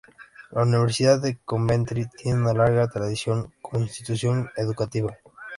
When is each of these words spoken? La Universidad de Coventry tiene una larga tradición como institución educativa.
La 0.49 0.63
Universidad 0.63 1.21
de 1.21 1.37
Coventry 1.45 2.07
tiene 2.09 2.39
una 2.41 2.53
larga 2.53 2.87
tradición 2.87 3.53
como 3.61 3.83
institución 3.83 4.49
educativa. 4.57 5.15